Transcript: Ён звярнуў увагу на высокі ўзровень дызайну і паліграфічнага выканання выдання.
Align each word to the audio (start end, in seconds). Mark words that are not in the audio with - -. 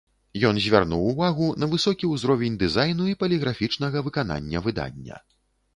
Ён 0.47 0.55
звярнуў 0.67 1.03
увагу 1.11 1.49
на 1.63 1.69
высокі 1.73 2.09
ўзровень 2.15 2.59
дызайну 2.65 3.03
і 3.13 3.17
паліграфічнага 3.21 3.97
выканання 4.09 4.57
выдання. 4.69 5.15